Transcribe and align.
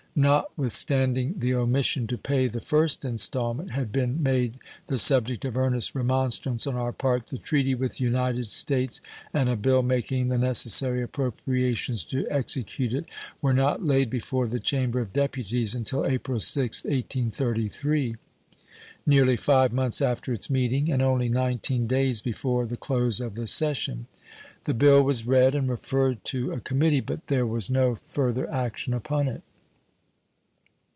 Not 0.13 0.51
withstanding 0.57 1.35
the 1.39 1.53
omission 1.55 2.05
to 2.07 2.17
pay 2.17 2.47
the 2.47 2.59
first 2.59 3.05
installment 3.05 3.69
had 3.71 3.93
been 3.93 4.21
made 4.21 4.59
the 4.87 4.97
subject 4.97 5.45
of 5.45 5.55
earnest 5.55 5.95
remonstrance 5.95 6.67
on 6.67 6.75
our 6.75 6.91
part, 6.91 7.27
the 7.27 7.37
treaty 7.37 7.73
with 7.75 7.95
the 7.95 8.03
United 8.03 8.49
States 8.49 8.99
and 9.33 9.47
a 9.47 9.55
bill 9.55 9.81
making 9.81 10.27
the 10.27 10.37
necessary 10.37 11.01
appropriations 11.01 12.03
to 12.03 12.27
execute 12.29 12.91
it 12.91 13.05
were 13.41 13.53
not 13.53 13.85
laid 13.85 14.09
before 14.09 14.47
the 14.49 14.59
Chamber 14.59 14.99
of 14.99 15.13
Deputies 15.13 15.73
until 15.73 16.05
April 16.05 16.39
6th, 16.39 16.83
1833, 16.83 18.17
nearly 19.05 19.37
five 19.37 19.71
months 19.71 20.01
after 20.01 20.33
its 20.33 20.49
meeting, 20.49 20.91
and 20.91 21.01
only 21.01 21.29
nineteen 21.29 21.87
days 21.87 22.21
before 22.21 22.65
the 22.65 22.75
close 22.75 23.21
of 23.21 23.35
the 23.35 23.47
session. 23.47 24.07
The 24.65 24.73
bill 24.73 25.03
was 25.03 25.25
read 25.25 25.55
and 25.55 25.69
referred 25.69 26.25
to 26.25 26.51
a 26.51 26.59
committee, 26.59 26.99
but 26.99 27.27
there 27.27 27.47
was 27.47 27.69
no 27.69 27.95
further 27.95 28.51
action 28.51 28.93
upon 28.93 29.29
it. 29.29 29.41